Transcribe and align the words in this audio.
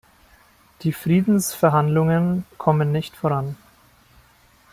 Die 0.81 0.93
Friedensverhandlungen 0.93 2.43
kommen 2.57 2.91
nicht 2.91 3.15
voran. 3.15 3.55